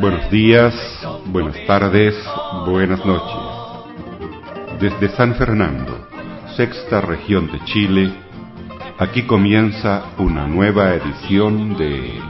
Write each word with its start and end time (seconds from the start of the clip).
Buenos 0.00 0.30
días, 0.30 0.74
buenas 1.26 1.66
tardes, 1.66 2.14
buenas 2.64 3.04
noches. 3.04 4.78
Desde 4.78 5.08
San 5.16 5.34
Fernando, 5.34 6.06
sexta 6.56 7.00
región 7.00 7.50
de 7.50 7.64
Chile, 7.64 8.12
aquí 8.98 9.22
comienza 9.24 10.04
una 10.18 10.46
nueva 10.46 10.94
edición 10.94 11.76
de 11.76 12.20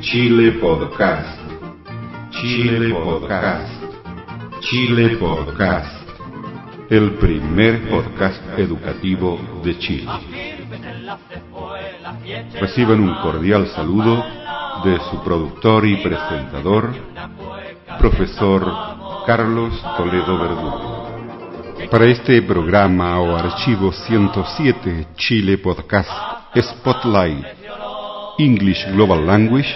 Chile 0.00 0.52
Podcast. 0.60 1.40
Chile 2.30 2.92
Podcast. 2.92 3.72
Chile 4.60 5.16
Podcast. 5.16 6.10
El 6.90 7.12
primer 7.12 7.88
podcast 7.88 8.42
educativo 8.58 9.40
de 9.64 9.78
Chile. 9.78 10.10
Reciban 12.60 13.00
un 13.00 13.14
cordial 13.22 13.66
saludo 13.68 14.24
de 14.84 14.98
su 15.10 15.22
productor 15.22 15.86
y 15.86 15.96
presentador, 15.96 16.90
profesor 17.98 18.72
Carlos 19.26 19.74
Toledo 19.96 20.38
Verdugo. 20.38 21.10
Para 21.90 22.06
este 22.06 22.42
programa 22.42 23.20
o 23.20 23.36
archivo 23.36 23.92
107 23.92 25.08
Chile 25.16 25.58
Podcast 25.58 26.10
Spotlight 26.54 27.44
English 28.38 28.86
Global 28.92 29.26
Language, 29.26 29.68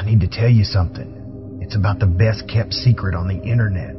I 0.00 0.02
need 0.02 0.20
to 0.20 0.28
tell 0.28 0.48
you 0.48 0.64
something. 0.64 1.58
It's 1.60 1.76
about 1.76 1.98
the 1.98 2.06
best 2.06 2.48
kept 2.48 2.72
secret 2.72 3.14
on 3.14 3.28
the 3.28 3.38
internet. 3.42 3.94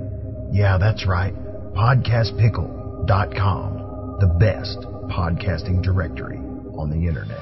Yeah, 0.51 0.79
that's 0.79 1.05
right. 1.05 1.35
PodcastPickle.com. 1.75 4.17
The 4.19 4.35
best 4.39 4.79
podcasting 5.13 5.83
directory 5.83 6.37
on 6.37 6.89
the 6.89 7.07
internet. 7.07 7.37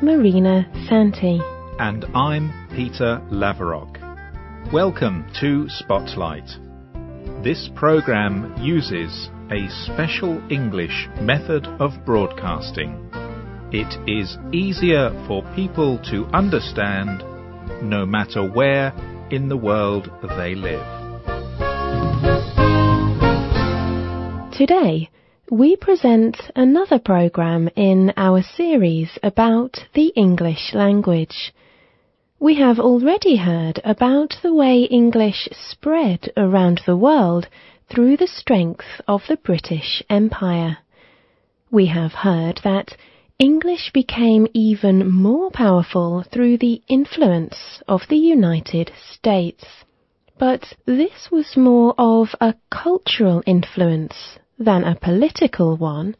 Marina 0.00 0.64
Santi. 0.88 1.40
And 1.80 2.04
I'm 2.14 2.68
Peter 2.70 3.20
Laverock. 3.32 4.72
Welcome 4.72 5.26
to 5.40 5.68
Spotlight. 5.68 6.48
This 7.42 7.68
program 7.74 8.54
uses 8.60 9.28
a 9.50 9.68
special 9.86 10.40
English 10.52 11.08
method 11.20 11.66
of 11.80 12.04
broadcasting. 12.06 13.10
It 13.72 13.92
is 14.08 14.38
easier 14.52 15.10
for 15.26 15.42
people 15.56 15.98
to 16.10 16.26
understand 16.26 17.24
no 17.82 18.06
matter 18.06 18.48
where 18.48 18.92
in 19.30 19.48
the 19.48 19.56
world 19.56 20.10
they 20.36 20.54
live. 20.54 20.86
Today, 24.52 25.10
we 25.50 25.74
present 25.76 26.36
another 26.54 26.98
program 26.98 27.70
in 27.74 28.12
our 28.18 28.42
series 28.42 29.18
about 29.22 29.78
the 29.94 30.08
English 30.08 30.74
language. 30.74 31.54
We 32.38 32.56
have 32.56 32.78
already 32.78 33.36
heard 33.36 33.80
about 33.82 34.34
the 34.42 34.52
way 34.52 34.82
English 34.82 35.48
spread 35.52 36.30
around 36.36 36.82
the 36.84 36.98
world 36.98 37.48
through 37.88 38.18
the 38.18 38.26
strength 38.26 38.84
of 39.06 39.22
the 39.26 39.38
British 39.38 40.02
Empire. 40.10 40.78
We 41.70 41.86
have 41.86 42.12
heard 42.12 42.60
that 42.62 42.94
English 43.38 43.90
became 43.94 44.48
even 44.52 45.10
more 45.10 45.50
powerful 45.50 46.24
through 46.30 46.58
the 46.58 46.82
influence 46.88 47.82
of 47.88 48.02
the 48.10 48.18
United 48.18 48.92
States. 49.12 49.64
But 50.38 50.74
this 50.84 51.30
was 51.30 51.56
more 51.56 51.94
of 51.96 52.34
a 52.38 52.54
cultural 52.70 53.42
influence 53.46 54.38
than 54.58 54.84
a 54.84 54.96
political 54.96 55.76
one. 55.76 56.16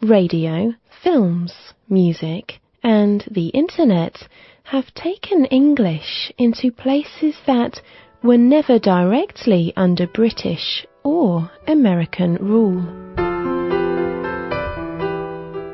Radio, 0.00 0.74
films, 1.02 1.52
music, 1.88 2.60
and 2.82 3.24
the 3.30 3.48
internet 3.48 4.28
have 4.64 4.92
taken 4.94 5.44
English 5.46 6.32
into 6.38 6.70
places 6.70 7.34
that 7.46 7.80
were 8.22 8.36
never 8.36 8.78
directly 8.78 9.72
under 9.76 10.06
British 10.06 10.86
or 11.04 11.50
American 11.66 12.34
rule. 12.36 12.82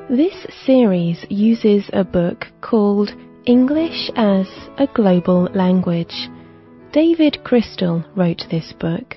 This 0.09 0.47
series 0.67 1.25
uses 1.31 1.89
a 1.95 2.05
book 2.05 2.47
called 2.61 3.15
English 3.47 4.11
as 4.15 4.47
a 4.77 4.87
Global 4.87 5.45
Language. 5.55 6.29
David 6.93 7.43
Crystal 7.45 8.05
wrote 8.15 8.43
this 8.51 8.75
book. 8.79 9.17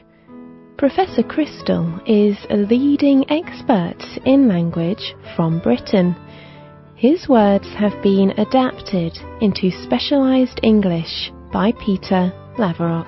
Professor 0.77 1.23
Crystal 1.23 2.01
is 2.05 2.35
a 2.49 2.57
leading 2.57 3.23
expert 3.31 3.95
in 4.25 4.49
language 4.49 5.15
from 5.33 5.59
Britain. 5.59 6.13
His 6.95 7.29
words 7.29 7.65
have 7.77 8.03
been 8.03 8.31
adapted 8.31 9.17
into 9.39 9.71
specialized 9.71 10.59
English 10.63 11.31
by 11.53 11.71
Peter 11.71 12.33
Laverock. 12.57 13.07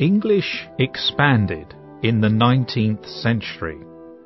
English 0.00 0.66
expanded 0.80 1.72
in 2.04 2.20
the 2.20 2.28
19th 2.28 3.06
century 3.22 3.78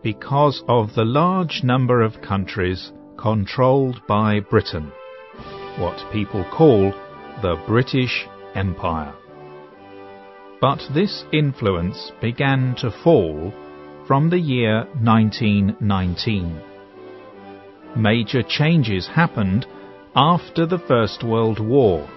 because 0.03 0.65
of 0.67 0.93
the 0.97 1.05
large 1.05 1.61
number 1.63 2.03
of 2.03 2.21
countries 2.21 2.91
controlled 3.17 4.01
by 4.09 4.41
Britain, 4.41 4.91
what 5.79 6.13
people 6.13 6.45
call 6.53 6.91
the 7.41 7.55
British 7.69 8.27
Empire. 8.57 9.15
But 10.61 10.81
this 10.93 11.25
influence 11.33 12.11
began 12.21 12.75
to 12.81 12.91
fall 12.91 13.55
from 14.09 14.29
the 14.29 14.41
year 14.41 14.85
1919. 15.01 16.61
Major 17.97 18.43
changes 18.43 19.07
happened 19.07 19.67
after 20.17 20.67
the 20.67 20.81
First 20.81 21.23
World 21.23 21.61
War, 21.61 22.11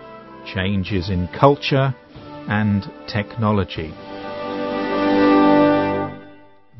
changes 0.55 1.11
in 1.11 1.27
culture 1.39 1.93
and 2.47 2.81
technology. 3.07 3.93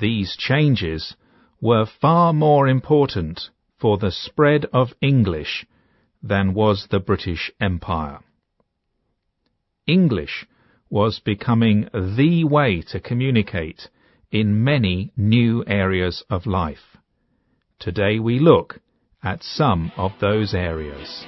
These 0.01 0.35
changes 0.35 1.15
were 1.61 1.85
far 1.85 2.33
more 2.33 2.67
important 2.67 3.51
for 3.79 3.99
the 3.99 4.09
spread 4.09 4.65
of 4.73 4.95
English 4.99 5.63
than 6.23 6.55
was 6.55 6.87
the 6.89 6.99
British 6.99 7.51
Empire. 7.61 8.21
English 9.85 10.47
was 10.89 11.19
becoming 11.19 11.87
the 11.93 12.43
way 12.45 12.81
to 12.81 12.99
communicate 12.99 13.89
in 14.31 14.63
many 14.63 15.11
new 15.15 15.63
areas 15.67 16.23
of 16.31 16.47
life. 16.47 16.97
Today 17.79 18.17
we 18.17 18.39
look 18.39 18.79
at 19.23 19.43
some 19.43 19.91
of 19.97 20.13
those 20.19 20.55
areas. 20.55 21.25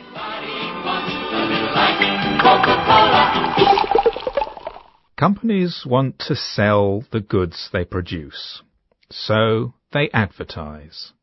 Companies 5.23 5.85
want 5.85 6.19
to 6.27 6.35
sell 6.35 7.05
the 7.13 7.21
goods 7.21 7.69
they 7.71 7.85
produce, 7.85 8.61
so 9.09 9.73
they 9.93 10.09
advertise. 10.13 11.13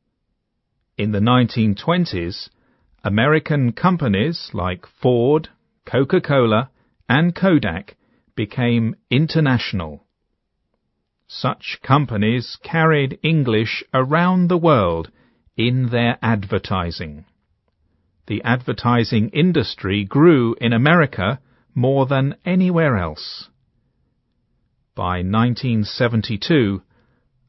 In 0.97 1.13
the 1.13 1.19
1920s, 1.19 2.49
American 3.05 3.73
companies 3.73 4.53
like 4.55 4.87
Ford, 5.03 5.51
Coca-Cola, 5.85 6.71
and 7.11 7.35
Kodak 7.35 7.95
became 8.35 8.97
international. 9.11 10.07
Such 11.29 11.79
companies 11.83 12.57
carried 12.63 13.19
English 13.23 13.85
around 13.93 14.49
the 14.49 14.57
world 14.57 15.11
in 15.59 15.91
their 15.91 16.17
advertising. 16.23 17.27
The 18.29 18.43
advertising 18.45 19.29
industry 19.29 20.05
grew 20.05 20.57
in 20.59 20.73
America 20.73 21.39
more 21.75 22.07
than 22.07 22.37
anywhere 22.47 22.97
else. 22.97 23.50
By 24.97 25.19
1972, 25.23 26.83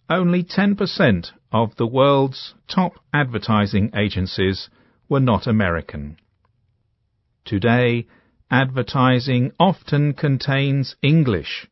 only 0.10 0.44
10% 0.44 1.32
of 1.52 1.76
the 1.76 1.88
world's 1.88 2.54
top 2.68 2.94
advertising 3.12 3.92
agencies 3.96 4.70
were 5.10 5.20
not 5.20 5.48
American. 5.48 6.18
Today, 7.44 8.06
advertising 8.52 9.54
often 9.60 10.14
contains 10.14 10.96
English, 11.02 11.68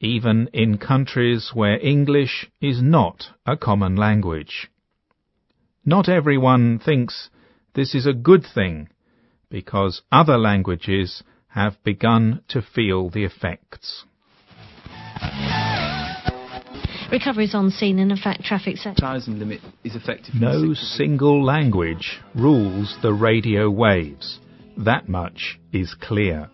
even 0.00 0.48
in 0.52 0.78
countries 0.78 1.52
where 1.54 1.78
English 1.78 2.50
is 2.60 2.82
not 2.82 3.28
a 3.46 3.56
common 3.56 3.94
language. 3.94 4.68
Not 5.84 6.08
everyone 6.08 6.78
thinks 6.80 7.30
this 7.74 7.94
is 7.94 8.06
a 8.06 8.12
good 8.12 8.44
thing, 8.44 8.88
because 9.48 10.02
other 10.10 10.36
languages 10.36 11.22
have 11.48 11.82
begun 11.84 12.42
to 12.48 12.60
feel 12.60 13.08
the 13.08 13.24
effects. 13.24 14.04
Recovery 17.10 17.44
is 17.44 17.54
on 17.54 17.70
scene 17.70 17.98
and 17.98 18.10
in 18.10 18.18
fact 18.18 18.44
traffic 18.44 18.76
set. 18.76 18.90
advertising 18.90 19.38
limit 19.38 19.60
is 19.82 19.96
effective. 19.96 20.34
No 20.34 20.74
single 20.74 21.42
language 21.42 22.20
rules 22.34 22.98
the 23.00 23.14
radio 23.14 23.70
waves. 23.70 24.40
That 24.76 25.08
much 25.08 25.58
is 25.72 25.94
clear. 25.94 26.50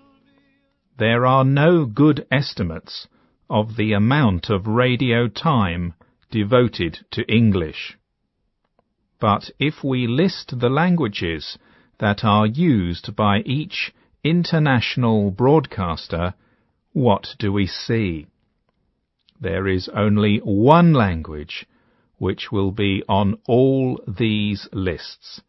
There 0.97 1.27
are 1.27 1.45
no 1.45 1.85
good 1.87 2.25
estimates 2.31 3.09
of 3.51 3.77
the 3.77 3.93
amount 3.95 4.49
of 4.49 4.69
radio 4.69 5.27
time 5.27 5.95
devoted 6.31 6.99
to 7.11 7.25
English. 7.25 7.99
But 9.21 9.51
if 9.59 9.83
we 9.83 10.07
list 10.07 10.61
the 10.61 10.71
languages 10.71 11.59
that 11.99 12.25
are 12.25 12.47
used 12.47 13.17
by 13.17 13.41
each 13.41 13.93
international 14.23 15.31
broadcaster, 15.33 16.35
what 16.93 17.35
do 17.39 17.53
we 17.53 17.67
see? 17.67 18.27
There 19.41 19.67
is 19.67 19.89
only 19.95 20.39
one 20.39 20.93
language 20.93 21.67
which 22.19 22.53
will 22.53 22.71
be 22.71 23.03
on 23.09 23.39
all 23.47 24.01
these 24.07 24.69
lists, 24.73 25.41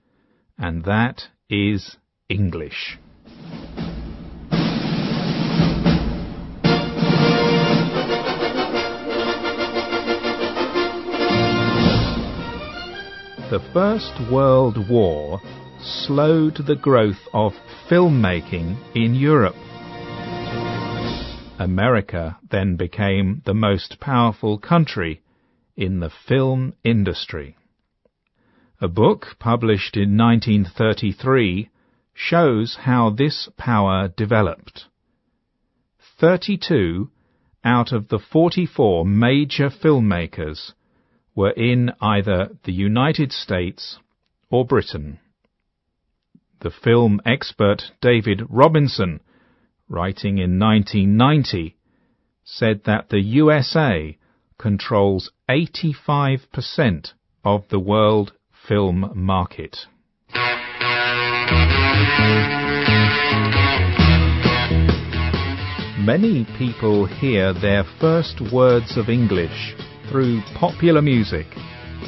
and 0.58 0.84
that 0.86 1.28
is 1.50 1.98
English. 2.28 2.98
The 13.52 13.60
First 13.72 14.14
World 14.32 14.90
War 14.90 15.40
slowed 15.80 16.66
the 16.66 16.76
growth 16.76 17.28
of 17.32 17.54
filmmaking 17.88 18.76
in 18.96 19.14
Europe. 19.14 19.56
America 21.60 22.38
then 22.50 22.76
became 22.76 23.42
the 23.46 23.54
most 23.54 24.00
powerful 24.00 24.58
country 24.58 25.22
in 25.78 26.00
the 26.00 26.10
film 26.10 26.74
industry. 26.84 27.56
A 28.82 28.88
book 28.88 29.38
published 29.40 29.96
in 29.96 30.18
1933 30.18 31.70
shows 32.14 32.76
how 32.82 33.10
this 33.10 33.50
power 33.58 34.10
developed. 34.10 34.86
32 36.20 37.10
out 37.64 37.92
of 37.92 38.10
the 38.10 38.20
44 38.20 39.06
major 39.06 39.70
filmmakers 39.70 40.74
were 41.36 41.52
in 41.52 41.92
either 42.00 42.50
the 42.64 42.74
United 42.74 43.32
States 43.32 43.98
or 44.50 44.66
Britain. 44.66 45.20
The 46.60 46.72
film 46.72 47.20
expert 47.26 47.92
David 48.02 48.44
Robinson, 48.50 49.20
writing 49.90 50.38
in 50.38 50.60
1990, 50.60 51.76
said 52.44 52.82
that 52.86 53.10
the 53.10 53.22
USA 53.22 54.18
controls 54.58 55.32
85% 55.50 57.14
of 57.44 57.64
the 57.70 57.80
world 57.80 58.34
film 58.68 59.12
market. 59.16 59.78
Many 66.06 66.46
people 66.58 67.06
hear 67.08 67.52
their 67.52 67.84
first 68.00 68.40
words 68.54 68.96
of 68.96 69.10
English 69.10 69.76
through 70.10 70.42
popular 70.54 71.02
music, 71.02 71.48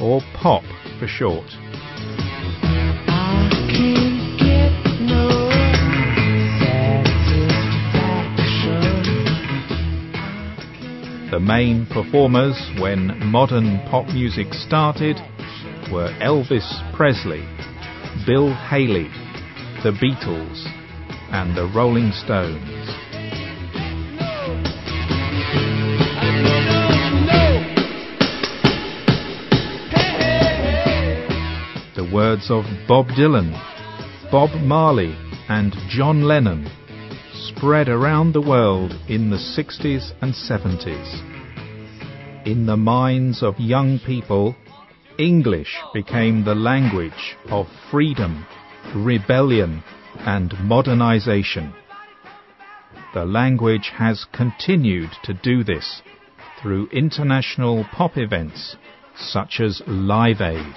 or 0.00 0.20
pop 0.40 0.62
for 1.00 1.08
short. 1.08 1.46
The 11.30 11.38
main 11.38 11.84
performers 11.84 12.56
when 12.80 13.18
modern 13.26 13.80
pop 13.90 14.06
music 14.06 14.54
started 14.54 15.16
were 15.92 16.08
Elvis 16.22 16.66
Presley, 16.96 17.44
Bill 18.26 18.54
Haley, 18.54 19.10
the 19.82 19.92
Beatles, 19.92 20.64
and 21.30 21.54
the 21.54 21.70
Rolling 21.76 22.12
Stones. 22.12 22.64
The 31.94 32.10
words 32.10 32.50
of 32.50 32.64
Bob 32.88 33.08
Dylan, 33.08 33.52
Bob 34.32 34.48
Marley, 34.62 35.14
and 35.50 35.74
John 35.90 36.22
Lennon 36.22 36.70
spread 37.58 37.88
around 37.88 38.32
the 38.32 38.40
world 38.40 38.92
in 39.08 39.30
the 39.30 39.36
60s 39.36 40.12
and 40.22 40.32
70s. 40.32 42.46
In 42.46 42.66
the 42.66 42.76
minds 42.76 43.42
of 43.42 43.58
young 43.58 43.98
people, 44.06 44.54
English 45.18 45.76
became 45.92 46.44
the 46.44 46.54
language 46.54 47.36
of 47.50 47.66
freedom, 47.90 48.46
rebellion, 48.94 49.82
and 50.20 50.54
modernization. 50.60 51.74
The 53.12 53.24
language 53.24 53.90
has 53.92 54.24
continued 54.32 55.10
to 55.24 55.34
do 55.34 55.64
this 55.64 56.00
through 56.62 56.88
international 56.92 57.84
pop 57.92 58.16
events 58.16 58.76
such 59.16 59.58
as 59.58 59.82
Live 59.88 60.40
Aid. 60.40 60.74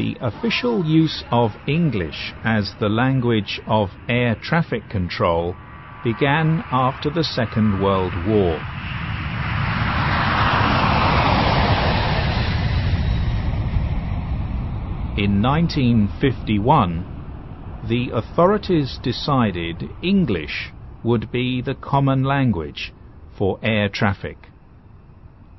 The 0.00 0.16
official 0.22 0.82
use 0.86 1.22
of 1.30 1.54
English 1.66 2.32
as 2.42 2.74
the 2.80 2.88
language 2.88 3.60
of 3.66 3.90
air 4.08 4.34
traffic 4.34 4.88
control 4.88 5.54
began 6.02 6.64
after 6.72 7.10
the 7.10 7.22
Second 7.22 7.78
World 7.82 8.14
War. 8.26 8.54
In 15.18 15.42
1951, 15.42 17.04
the 17.86 18.10
authorities 18.14 18.98
decided 19.02 19.90
English 20.02 20.72
would 21.04 21.30
be 21.30 21.60
the 21.60 21.74
common 21.74 22.24
language 22.24 22.90
for 23.36 23.58
air 23.62 23.90
traffic. 23.90 24.38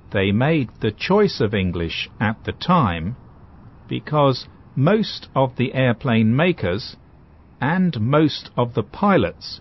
They 0.10 0.32
made 0.32 0.70
the 0.80 0.90
choice 0.92 1.40
of 1.42 1.54
English 1.54 2.10
at 2.20 2.44
the 2.44 2.54
time 2.54 3.18
because 3.92 4.48
most 4.74 5.28
of 5.36 5.58
the 5.58 5.74
airplane 5.74 6.34
makers 6.34 6.96
and 7.60 8.00
most 8.00 8.50
of 8.56 8.74
the 8.74 8.84
pilots 8.84 9.60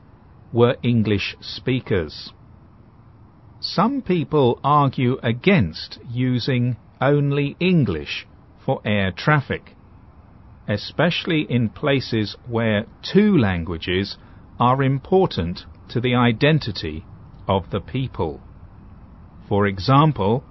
were 0.52 0.76
English 0.84 1.34
speakers. 1.40 2.32
Some 3.58 4.00
people 4.02 4.60
argue 4.62 5.18
against 5.20 5.98
using 6.08 6.76
only 7.00 7.56
English 7.58 8.28
for 8.64 8.80
air 8.84 9.10
traffic, 9.10 9.74
especially 10.68 11.42
in 11.50 11.68
places 11.68 12.36
where 12.46 12.86
two 13.02 13.36
languages 13.36 14.16
are 14.60 14.80
important 14.80 15.64
to 15.88 16.00
the 16.00 16.14
identity 16.14 17.04
of 17.48 17.70
the 17.70 17.80
people. 17.80 18.40
For 19.48 19.66
example, 19.66 20.44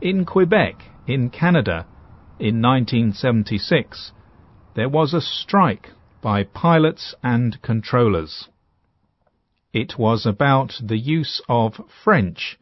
in 0.00 0.24
Quebec, 0.24 0.84
in 1.08 1.28
Canada, 1.30 1.86
in 2.40 2.62
1976, 2.62 4.12
there 4.74 4.88
was 4.88 5.12
a 5.12 5.20
strike 5.20 5.90
by 6.22 6.42
pilots 6.42 7.14
and 7.22 7.60
controllers. 7.60 8.48
It 9.74 9.98
was 9.98 10.24
about 10.24 10.72
the 10.82 10.98
use 10.98 11.42
of 11.48 11.74
French 12.02 12.58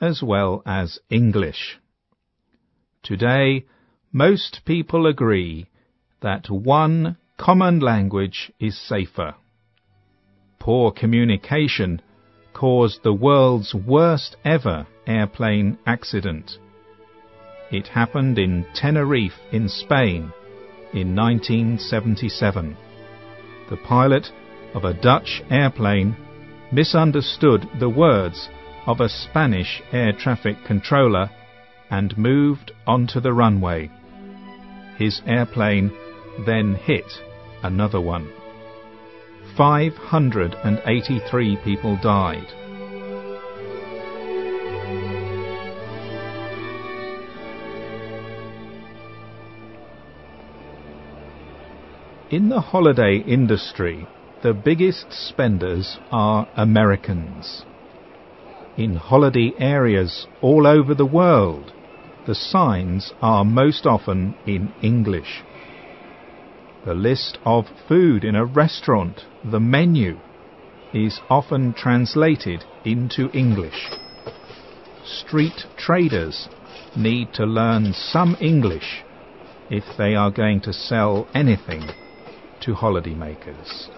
as 0.00 0.22
well 0.22 0.62
as 0.66 0.98
English. 1.08 1.78
Today, 3.02 3.64
most 4.12 4.60
people 4.66 5.06
agree 5.06 5.66
that 6.20 6.50
one 6.50 7.16
common 7.38 7.80
language 7.80 8.52
is 8.60 8.78
safer. 8.78 9.34
Poor 10.60 10.92
communication 10.92 12.02
caused 12.52 13.02
the 13.02 13.14
world's 13.14 13.74
worst 13.74 14.36
ever 14.44 14.86
airplane 15.06 15.78
accident. 15.86 16.58
It 17.72 17.88
happened 17.88 18.38
in 18.38 18.66
Tenerife 18.74 19.40
in 19.50 19.66
Spain 19.66 20.30
in 20.92 21.16
1977. 21.16 22.76
The 23.70 23.78
pilot 23.78 24.30
of 24.74 24.84
a 24.84 24.92
Dutch 24.92 25.42
airplane 25.50 26.14
misunderstood 26.70 27.66
the 27.80 27.88
words 27.88 28.50
of 28.86 29.00
a 29.00 29.08
Spanish 29.08 29.82
air 29.90 30.12
traffic 30.12 30.58
controller 30.66 31.30
and 31.90 32.18
moved 32.18 32.72
onto 32.86 33.20
the 33.20 33.32
runway. 33.32 33.90
His 34.98 35.22
airplane 35.26 35.90
then 36.44 36.74
hit 36.74 37.10
another 37.62 38.02
one. 38.02 38.30
583 39.56 41.56
people 41.64 41.96
died. 42.02 42.52
In 52.32 52.48
the 52.48 52.62
holiday 52.62 53.18
industry, 53.18 54.06
the 54.42 54.54
biggest 54.54 55.12
spenders 55.12 55.98
are 56.10 56.48
Americans. 56.56 57.66
In 58.78 58.96
holiday 58.96 59.52
areas 59.58 60.26
all 60.40 60.66
over 60.66 60.94
the 60.94 61.04
world, 61.04 61.74
the 62.26 62.34
signs 62.34 63.12
are 63.20 63.44
most 63.44 63.84
often 63.84 64.34
in 64.46 64.72
English. 64.80 65.42
The 66.86 66.94
list 66.94 67.36
of 67.44 67.66
food 67.86 68.24
in 68.24 68.34
a 68.34 68.46
restaurant, 68.46 69.26
the 69.44 69.60
menu, 69.60 70.18
is 70.94 71.20
often 71.28 71.74
translated 71.74 72.64
into 72.82 73.28
English. 73.34 73.90
Street 75.04 75.66
traders 75.76 76.48
need 76.96 77.34
to 77.34 77.44
learn 77.44 77.92
some 77.92 78.38
English 78.40 79.02
if 79.68 79.84
they 79.98 80.14
are 80.14 80.30
going 80.30 80.62
to 80.62 80.72
sell 80.72 81.28
anything 81.34 81.90
to 82.62 82.74
holidaymakers. 82.74 83.88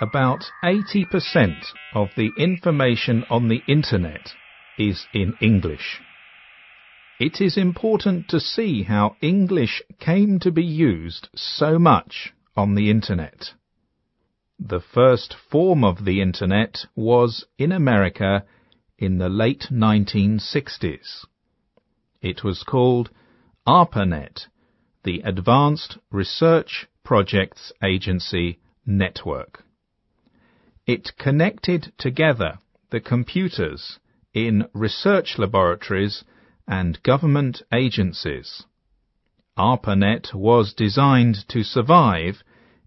About 0.00 0.44
80% 0.62 1.54
of 1.94 2.08
the 2.16 2.30
information 2.36 3.24
on 3.30 3.48
the 3.48 3.62
internet 3.66 4.34
is 4.78 5.06
in 5.14 5.34
English. 5.40 6.00
It 7.18 7.40
is 7.40 7.56
important 7.56 8.28
to 8.28 8.40
see 8.40 8.82
how 8.82 9.16
English 9.22 9.82
came 9.98 10.38
to 10.40 10.50
be 10.50 10.64
used 10.64 11.28
so 11.34 11.78
much 11.78 12.34
on 12.54 12.74
the 12.74 12.90
internet. 12.90 13.52
The 14.58 14.80
first 14.80 15.34
form 15.50 15.82
of 15.82 16.04
the 16.04 16.20
internet 16.20 16.86
was 16.94 17.46
in 17.56 17.72
America 17.72 18.44
in 18.98 19.18
the 19.18 19.28
late 19.28 19.68
1960s. 19.70 21.24
It 22.22 22.42
was 22.42 22.62
called 22.62 23.10
ARPANET, 23.66 24.46
the 25.04 25.20
Advanced 25.20 25.98
Research 26.10 26.86
Projects 27.04 27.72
Agency 27.82 28.58
Network. 28.86 29.64
It 30.86 31.16
connected 31.18 31.92
together 31.98 32.58
the 32.90 33.00
computers 33.00 33.98
in 34.32 34.66
research 34.72 35.36
laboratories 35.38 36.24
and 36.66 37.02
government 37.02 37.62
agencies. 37.70 38.64
ARPANET 39.58 40.34
was 40.34 40.72
designed 40.72 41.46
to 41.48 41.62
survive 41.62 42.42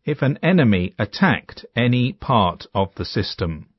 if 0.05 0.23
an 0.23 0.39
enemy 0.41 0.95
attacked 0.97 1.65
any 1.75 2.13
part 2.13 2.65
of 2.73 2.95
the 2.95 3.05
system. 3.05 3.69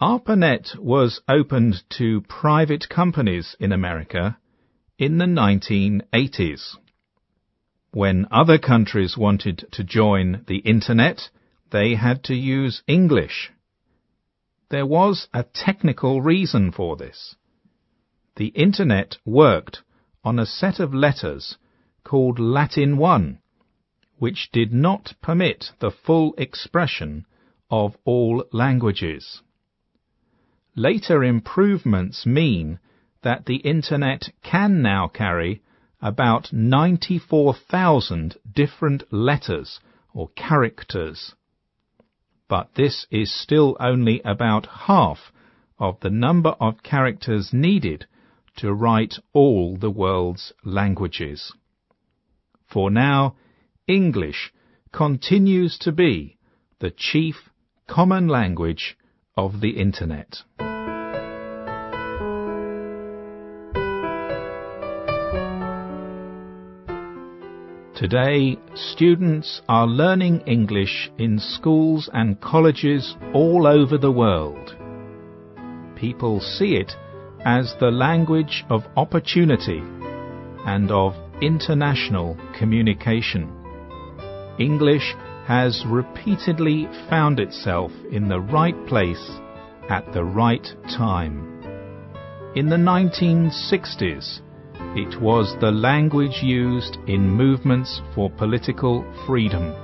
ARPANET 0.00 0.74
was 0.80 1.20
opened 1.28 1.84
to 1.88 2.20
private 2.22 2.88
companies 2.88 3.54
in 3.60 3.70
America 3.70 4.36
in 4.98 5.18
the 5.18 5.24
1980s. 5.24 6.76
When 7.92 8.26
other 8.32 8.58
countries 8.58 9.16
wanted 9.16 9.68
to 9.70 9.84
join 9.84 10.42
the 10.48 10.58
Internet, 10.58 11.30
they 11.70 11.94
had 11.94 12.24
to 12.24 12.34
use 12.34 12.82
English. 12.88 13.52
There 14.68 14.84
was 14.84 15.28
a 15.32 15.44
technical 15.44 16.20
reason 16.20 16.72
for 16.72 16.96
this. 16.96 17.36
The 18.34 18.48
Internet 18.48 19.18
worked 19.24 19.82
on 20.24 20.40
a 20.40 20.46
set 20.46 20.80
of 20.80 20.92
letters 20.92 21.56
called 22.02 22.40
Latin 22.40 22.96
1, 22.96 23.38
which 24.18 24.50
did 24.50 24.72
not 24.72 25.14
permit 25.22 25.70
the 25.78 25.92
full 25.92 26.34
expression 26.36 27.26
of 27.70 27.96
all 28.04 28.44
languages. 28.50 29.40
Later 30.76 31.22
improvements 31.22 32.26
mean 32.26 32.80
that 33.22 33.46
the 33.46 33.56
Internet 33.56 34.30
can 34.42 34.82
now 34.82 35.06
carry 35.06 35.62
about 36.02 36.52
94,000 36.52 38.36
different 38.52 39.12
letters 39.12 39.78
or 40.12 40.30
characters. 40.30 41.34
But 42.48 42.74
this 42.74 43.06
is 43.10 43.32
still 43.32 43.76
only 43.78 44.20
about 44.22 44.66
half 44.66 45.32
of 45.78 46.00
the 46.00 46.10
number 46.10 46.56
of 46.60 46.82
characters 46.82 47.52
needed 47.52 48.06
to 48.56 48.74
write 48.74 49.14
all 49.32 49.76
the 49.76 49.90
world's 49.90 50.52
languages. 50.64 51.52
For 52.66 52.90
now, 52.90 53.36
English 53.86 54.52
continues 54.92 55.78
to 55.78 55.92
be 55.92 56.36
the 56.80 56.90
chief 56.90 57.48
common 57.86 58.26
language 58.26 58.96
of 59.36 59.60
the 59.60 59.70
Internet. 59.70 60.42
Today, 67.96 68.58
students 68.74 69.60
are 69.68 69.88
learning 69.88 70.42
English 70.46 71.10
in 71.18 71.40
schools 71.40 72.08
and 72.12 72.40
colleges 72.40 73.16
all 73.32 73.66
over 73.66 73.98
the 73.98 74.12
world. 74.12 74.76
People 75.96 76.40
see 76.40 76.76
it 76.76 76.92
as 77.44 77.74
the 77.80 77.90
language 77.90 78.64
of 78.70 78.82
opportunity 78.96 79.82
and 80.64 80.92
of 80.92 81.14
international 81.42 82.36
communication. 82.56 83.50
English 84.60 85.14
has 85.46 85.84
repeatedly 85.86 86.88
found 87.10 87.38
itself 87.38 87.90
in 88.10 88.28
the 88.28 88.40
right 88.40 88.86
place 88.86 89.30
at 89.90 90.10
the 90.12 90.24
right 90.24 90.66
time. 90.96 91.50
In 92.56 92.68
the 92.68 92.76
1960s, 92.76 94.40
it 94.96 95.20
was 95.20 95.54
the 95.60 95.70
language 95.70 96.40
used 96.42 96.96
in 97.06 97.28
movements 97.28 98.00
for 98.14 98.30
political 98.30 99.04
freedom. 99.26 99.74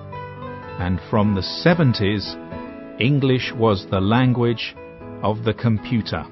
And 0.79 1.01
from 1.11 1.35
the 1.35 1.43
70s, 1.43 3.01
English 3.01 3.53
was 3.57 3.87
the 3.91 4.01
language 4.01 4.75
of 5.23 5.45
the 5.45 5.55
computer. 5.55 6.25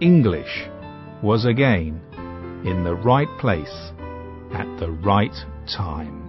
English 0.00 0.68
was 1.22 1.44
again 1.44 2.00
in 2.66 2.84
the 2.84 2.94
right 2.94 3.28
place 3.38 3.92
at 4.52 4.66
the 4.78 4.90
right 4.90 5.34
time. 5.66 6.23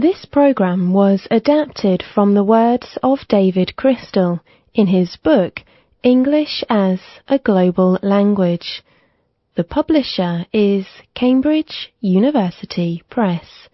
This 0.00 0.24
program 0.26 0.92
was 0.92 1.26
adapted 1.28 2.04
from 2.04 2.34
the 2.34 2.44
words 2.44 2.96
of 3.02 3.26
David 3.26 3.74
Crystal 3.74 4.38
in 4.72 4.86
his 4.86 5.16
book 5.16 5.64
English 6.04 6.62
as 6.70 7.00
a 7.26 7.40
Global 7.40 7.98
Language. 8.00 8.84
The 9.56 9.64
publisher 9.64 10.46
is 10.52 10.86
Cambridge 11.14 11.92
University 12.00 13.02
Press. 13.10 13.68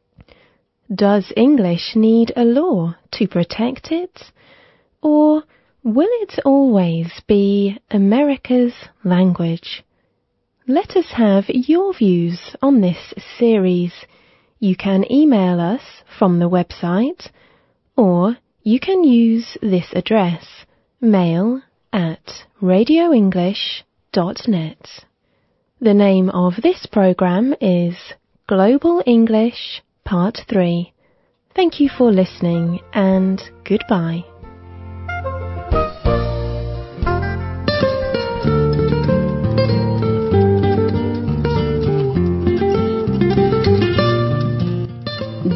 Does 0.93 1.31
English 1.37 1.95
need 1.95 2.33
a 2.35 2.43
law 2.43 2.93
to 3.13 3.25
protect 3.25 3.89
it? 3.89 4.21
Or 5.01 5.43
will 5.81 6.09
it 6.23 6.39
always 6.43 7.21
be 7.25 7.79
America's 7.89 8.73
language? 9.05 9.85
Let 10.67 10.97
us 10.97 11.11
have 11.11 11.45
your 11.47 11.93
views 11.93 12.53
on 12.61 12.81
this 12.81 13.13
series. 13.39 13.93
You 14.59 14.75
can 14.75 15.09
email 15.09 15.61
us 15.61 16.03
from 16.19 16.39
the 16.39 16.49
website 16.49 17.29
or 17.95 18.35
you 18.61 18.81
can 18.81 19.05
use 19.05 19.57
this 19.61 19.87
address 19.93 20.65
mail 20.99 21.61
at 21.93 22.43
radioenglish.net. 22.61 25.05
The 25.81 25.93
name 25.93 26.29
of 26.29 26.61
this 26.63 26.85
program 26.85 27.53
is 27.59 27.97
Global 28.47 29.03
English 29.05 29.83
Part 30.05 30.39
3. 30.47 30.93
Thank 31.53 31.81
you 31.81 31.89
for 31.89 32.13
listening 32.13 32.79
and 32.93 33.41
goodbye. 33.65 34.23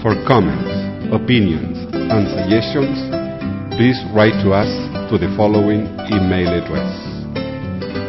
For 0.00 0.16
comments, 0.24 0.72
opinions, 1.12 1.76
and 1.92 2.24
suggestions, 2.24 2.96
please 3.76 4.00
write 4.16 4.32
to 4.44 4.56
us 4.56 4.70
to 5.10 5.18
the 5.18 5.28
following 5.36 5.84
email 6.08 6.48
address 6.56 6.88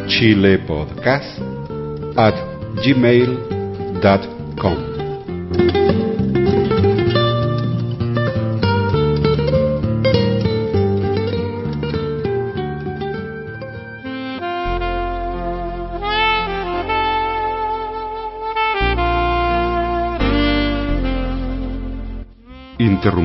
chilepodcast 0.08 1.36
at 2.16 2.32
gmail.com. 2.80 4.00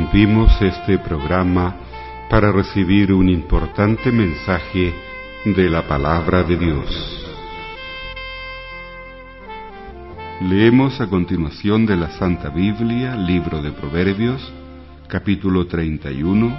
Interrumpimos 0.06 0.62
este 0.62 1.00
programa 1.00 1.76
para 2.30 2.52
recibir 2.52 3.12
un 3.12 3.28
importante 3.28 4.12
mensaje 4.12 4.94
de 5.46 5.70
la 5.70 5.88
palabra 5.88 6.44
de 6.44 6.58
Dios. 6.58 7.26
Leemos 10.42 11.02
a 11.02 11.08
continuación 11.08 11.88
de 11.88 11.96
la 11.96 12.12
Santa 12.12 12.50
Biblia, 12.50 13.16
libro 13.16 13.64
de 13.64 13.72
Proverbios, 13.72 14.54
capítulo 15.08 15.66
31, 15.66 16.56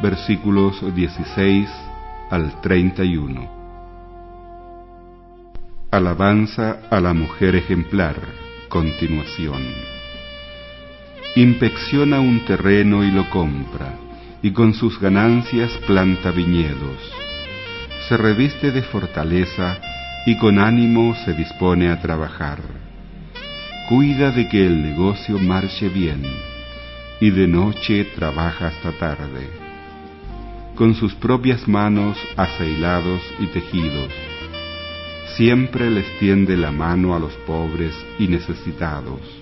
versículos 0.00 0.80
16 0.94 1.68
al 2.30 2.60
31. 2.60 3.50
Alabanza 5.90 6.82
a 6.90 7.00
la 7.00 7.12
mujer 7.12 7.56
ejemplar, 7.56 8.14
continuación 8.68 9.97
inspecciona 11.36 12.20
un 12.20 12.40
terreno 12.44 13.04
y 13.04 13.10
lo 13.10 13.28
compra, 13.30 13.94
y 14.42 14.52
con 14.52 14.74
sus 14.74 14.98
ganancias 15.00 15.70
planta 15.86 16.30
viñedos. 16.30 17.12
Se 18.08 18.16
reviste 18.16 18.70
de 18.70 18.82
fortaleza 18.82 19.78
y 20.26 20.36
con 20.38 20.58
ánimo 20.58 21.14
se 21.24 21.34
dispone 21.34 21.90
a 21.90 22.00
trabajar. 22.00 22.60
Cuida 23.88 24.30
de 24.30 24.48
que 24.48 24.66
el 24.66 24.82
negocio 24.82 25.38
marche 25.38 25.88
bien, 25.88 26.22
y 27.20 27.30
de 27.30 27.46
noche 27.46 28.04
trabaja 28.16 28.68
hasta 28.68 28.92
tarde. 28.92 29.48
Con 30.74 30.94
sus 30.94 31.14
propias 31.14 31.66
manos 31.66 32.16
hace 32.36 32.68
hilados 32.68 33.20
y 33.40 33.46
tejidos. 33.46 34.12
Siempre 35.36 35.90
les 35.90 36.18
tiende 36.18 36.56
la 36.56 36.72
mano 36.72 37.14
a 37.14 37.18
los 37.18 37.32
pobres 37.46 37.94
y 38.18 38.28
necesitados 38.28 39.37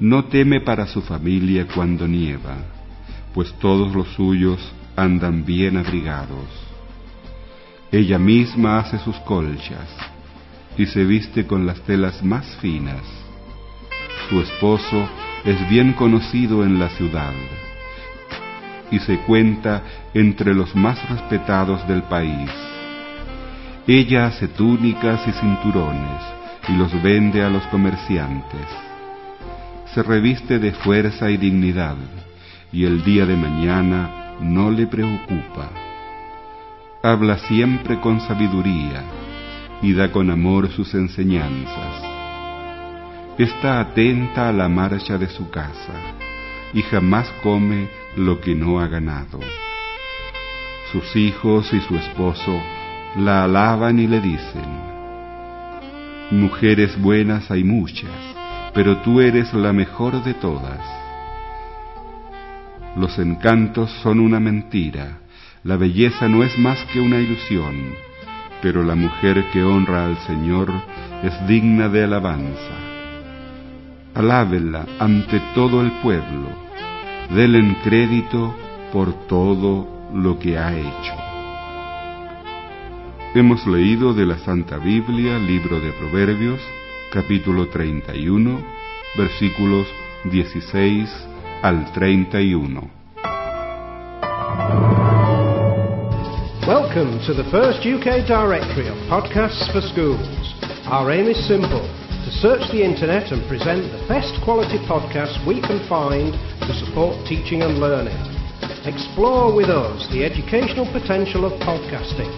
no 0.00 0.26
teme 0.26 0.60
para 0.60 0.86
su 0.86 1.02
familia 1.02 1.66
cuando 1.74 2.06
nieva, 2.06 2.56
pues 3.34 3.52
todos 3.54 3.94
los 3.94 4.08
suyos 4.14 4.60
andan 4.96 5.44
bien 5.44 5.76
abrigados. 5.76 6.46
Ella 7.90 8.18
misma 8.18 8.78
hace 8.78 8.98
sus 8.98 9.16
colchas 9.20 9.88
y 10.76 10.86
se 10.86 11.04
viste 11.04 11.46
con 11.46 11.66
las 11.66 11.80
telas 11.82 12.22
más 12.22 12.46
finas. 12.60 13.02
Su 14.28 14.40
esposo 14.40 15.08
es 15.44 15.68
bien 15.68 15.94
conocido 15.94 16.64
en 16.64 16.78
la 16.78 16.90
ciudad 16.90 17.32
y 18.90 19.00
se 19.00 19.18
cuenta 19.20 19.82
entre 20.14 20.54
los 20.54 20.74
más 20.76 21.08
respetados 21.08 21.86
del 21.88 22.02
país. 22.04 22.50
Ella 23.86 24.26
hace 24.26 24.48
túnicas 24.48 25.26
y 25.26 25.32
cinturones 25.32 26.22
y 26.68 26.72
los 26.72 27.02
vende 27.02 27.42
a 27.42 27.48
los 27.48 27.62
comerciantes 27.64 28.87
se 29.98 30.04
reviste 30.04 30.60
de 30.60 30.70
fuerza 30.70 31.28
y 31.28 31.36
dignidad, 31.36 31.96
y 32.70 32.84
el 32.84 33.02
día 33.02 33.26
de 33.26 33.34
mañana 33.34 34.36
no 34.40 34.70
le 34.70 34.86
preocupa. 34.86 35.72
Habla 37.02 37.36
siempre 37.38 37.98
con 38.00 38.20
sabiduría 38.20 39.02
y 39.82 39.94
da 39.94 40.12
con 40.12 40.30
amor 40.30 40.70
sus 40.70 40.94
enseñanzas. 40.94 42.00
Está 43.38 43.80
atenta 43.80 44.48
a 44.48 44.52
la 44.52 44.68
marcha 44.68 45.18
de 45.18 45.26
su 45.26 45.50
casa 45.50 45.94
y 46.72 46.82
jamás 46.82 47.28
come 47.42 47.88
lo 48.14 48.40
que 48.40 48.54
no 48.54 48.78
ha 48.78 48.86
ganado. 48.86 49.40
Sus 50.92 51.16
hijos 51.16 51.72
y 51.72 51.80
su 51.80 51.96
esposo 51.96 52.62
la 53.16 53.42
alaban 53.42 53.98
y 53.98 54.06
le 54.06 54.20
dicen, 54.20 54.78
Mujeres 56.30 56.96
buenas 57.02 57.50
hay 57.50 57.64
muchas, 57.64 58.37
pero 58.78 58.98
tú 58.98 59.20
eres 59.20 59.52
la 59.54 59.72
mejor 59.72 60.22
de 60.22 60.34
todas. 60.34 60.78
Los 62.94 63.18
encantos 63.18 63.90
son 64.04 64.20
una 64.20 64.38
mentira, 64.38 65.18
la 65.64 65.76
belleza 65.76 66.28
no 66.28 66.44
es 66.44 66.56
más 66.60 66.78
que 66.92 67.00
una 67.00 67.18
ilusión, 67.18 67.74
pero 68.62 68.84
la 68.84 68.94
mujer 68.94 69.46
que 69.52 69.64
honra 69.64 70.04
al 70.04 70.16
Señor 70.18 70.70
es 71.24 71.48
digna 71.48 71.88
de 71.88 72.04
alabanza. 72.04 72.76
Alábenla 74.14 74.86
ante 75.00 75.40
todo 75.56 75.82
el 75.82 75.90
pueblo, 76.00 76.46
denle 77.34 77.78
crédito 77.82 78.54
por 78.92 79.12
todo 79.26 80.08
lo 80.14 80.38
que 80.38 80.56
ha 80.56 80.72
hecho. 80.72 81.14
Hemos 83.34 83.66
leído 83.66 84.14
de 84.14 84.24
la 84.24 84.38
Santa 84.38 84.78
Biblia, 84.78 85.36
libro 85.36 85.80
de 85.80 85.90
Proverbios, 85.94 86.60
capítulo 87.10 87.66
31, 87.72 88.60
versículos 89.16 89.88
16 90.28 91.08
al 91.62 91.86
31. 91.94 92.90
Welcome 96.68 97.16
to 97.24 97.32
the 97.32 97.48
first 97.50 97.80
UK 97.88 98.28
directory 98.28 98.88
of 98.88 98.96
podcasts 99.08 99.72
for 99.72 99.80
schools. 99.80 100.28
Our 100.84 101.10
aim 101.12 101.28
is 101.28 101.40
simple 101.48 101.80
to 101.80 102.30
search 102.44 102.68
the 102.68 102.84
internet 102.84 103.32
and 103.32 103.40
present 103.48 103.88
the 103.88 104.04
best 104.04 104.36
quality 104.44 104.76
podcasts 104.84 105.40
we 105.48 105.62
can 105.64 105.80
find 105.88 106.36
to 106.68 106.72
support 106.84 107.16
teaching 107.24 107.62
and 107.62 107.80
learning. 107.80 108.20
Explore 108.84 109.56
with 109.56 109.70
us 109.72 110.04
the 110.12 110.24
educational 110.24 110.84
potential 110.92 111.48
of 111.48 111.56
podcasting. 111.64 112.28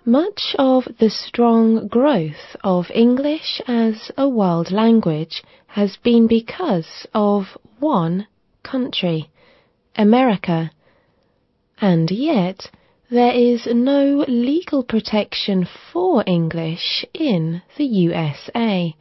Much 0.07 0.55
of 0.59 0.87
the 0.99 1.09
strong 1.09 1.87
growth 1.87 2.55
of 2.63 2.91
English 2.93 3.59
as 3.67 4.11
a 4.15 4.29
world 4.29 4.71
language 4.71 5.41
has 5.65 5.97
been 5.97 6.27
because 6.27 7.07
of 7.15 7.57
one 7.79 8.27
country, 8.61 9.31
America. 9.95 10.69
And 11.81 12.11
yet, 12.11 12.69
there 13.09 13.31
is 13.33 13.65
no 13.65 14.23
legal 14.27 14.83
protection 14.83 15.67
for 15.91 16.23
English 16.27 17.03
in 17.15 17.63
the 17.75 17.85
USA. 17.85 18.95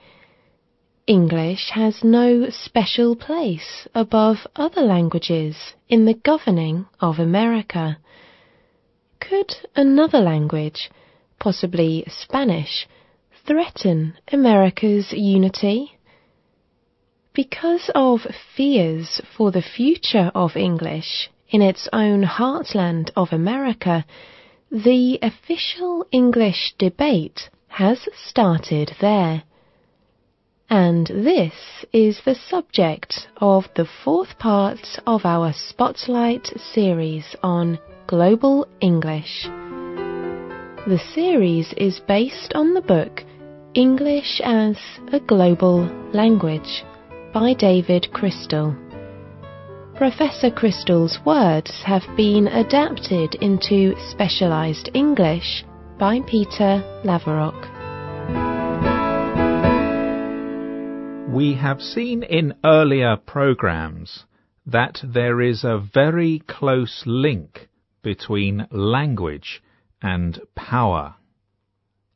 English 1.06 1.68
has 1.72 2.02
no 2.02 2.48
special 2.48 3.14
place 3.14 3.86
above 3.94 4.46
other 4.56 4.80
languages 4.80 5.74
in 5.86 6.06
the 6.06 6.14
governing 6.14 6.86
of 6.98 7.18
America. 7.18 7.98
Could 9.28 9.56
another 9.74 10.20
language, 10.20 10.90
possibly 11.38 12.04
Spanish, 12.08 12.86
threaten 13.46 14.18
America's 14.30 15.14
unity? 15.14 15.96
Because 17.32 17.90
of 17.94 18.26
fears 18.54 19.22
for 19.34 19.50
the 19.50 19.62
future 19.62 20.30
of 20.34 20.56
English 20.56 21.30
in 21.48 21.62
its 21.62 21.88
own 21.90 22.22
heartland 22.24 23.12
of 23.16 23.32
America, 23.32 24.04
the 24.70 25.18
official 25.22 26.04
English 26.12 26.74
debate 26.76 27.48
has 27.68 28.06
started 28.14 28.94
there. 29.00 29.44
And 30.68 31.06
this 31.06 31.86
is 31.94 32.20
the 32.26 32.34
subject 32.34 33.26
of 33.38 33.68
the 33.74 33.86
fourth 33.86 34.38
part 34.38 34.98
of 35.06 35.24
our 35.24 35.54
Spotlight 35.54 36.46
series 36.74 37.34
on 37.42 37.78
Global 38.06 38.68
English. 38.82 39.44
The 40.86 41.00
series 41.14 41.72
is 41.78 42.00
based 42.06 42.52
on 42.54 42.74
the 42.74 42.82
book 42.82 43.22
English 43.72 44.42
as 44.44 44.76
a 45.10 45.20
Global 45.20 45.86
Language 46.12 46.84
by 47.32 47.54
David 47.54 48.12
Crystal. 48.12 48.76
Professor 49.96 50.50
Crystal's 50.50 51.18
words 51.24 51.82
have 51.86 52.02
been 52.14 52.46
adapted 52.46 53.36
into 53.36 53.94
specialized 54.10 54.90
English 54.92 55.64
by 55.98 56.20
Peter 56.26 56.84
Laverock. 57.04 57.56
We 61.32 61.54
have 61.54 61.80
seen 61.80 62.22
in 62.22 62.52
earlier 62.62 63.16
programs 63.16 64.26
that 64.66 65.00
there 65.02 65.40
is 65.40 65.64
a 65.64 65.78
very 65.78 66.42
close 66.46 67.02
link 67.06 67.68
between 68.04 68.68
language 68.70 69.60
and 70.00 70.40
power. 70.54 71.16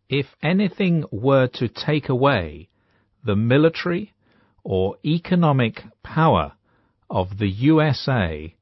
If 0.09 0.27
anything 0.41 1.05
were 1.11 1.49
to 1.55 1.69
take 1.69 2.09
away 2.09 2.69
the 3.25 3.35
military 3.35 4.13
or 4.63 4.97
economic 5.05 5.83
power 6.03 6.53
of 7.11 7.39
the 7.39 7.49
USA, 7.49 8.55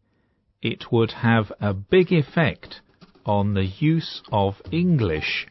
it 0.63 0.91
would 0.91 1.11
have 1.13 1.53
a 1.61 1.75
big 1.75 2.13
effect 2.13 2.81
on 3.27 3.55
the 3.55 3.67
use 3.67 4.23
of 4.33 4.63
English 4.71 5.47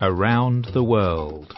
around 0.00 0.66
the 0.72 0.82
world. 0.82 1.54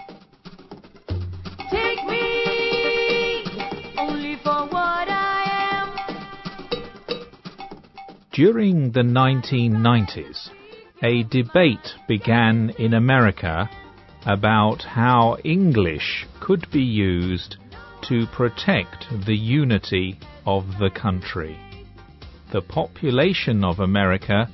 During 8.33 8.93
the 8.93 9.03
1990s, 9.03 10.51
a 11.03 11.25
debate 11.25 11.97
began 12.07 12.71
in 12.79 12.95
America 12.95 13.69
about 14.25 14.85
how 14.85 15.37
English 15.43 16.27
could 16.39 16.71
be 16.71 16.83
used 16.83 17.57
to 18.03 18.27
protect 18.29 19.07
the 19.27 19.37
unity 19.37 20.21
of 20.47 20.79
the 20.79 20.91
country. 20.91 21.57
The 22.53 22.61
population 22.61 23.65
of 23.65 23.81
America 23.81 24.49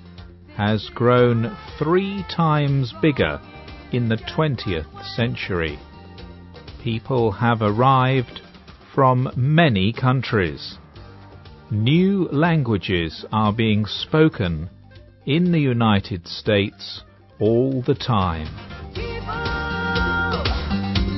has 0.57 0.89
grown 0.95 1.55
three 1.79 2.25
times 2.35 2.95
bigger 3.03 3.39
in 3.93 4.09
the 4.09 4.17
20th 4.17 5.05
century. 5.17 5.79
People 6.83 7.31
have 7.31 7.61
arrived 7.61 8.41
from 8.95 9.31
many 9.37 9.93
countries. 9.93 10.79
New 11.71 12.29
languages 12.31 13.25
are 13.33 13.53
being 13.53 13.87
spoken 13.87 14.71
in 15.25 15.51
the 15.51 15.59
United 15.59 16.25
States 16.29 17.03
all 17.41 17.83
the 17.83 17.95
time. 17.97 18.47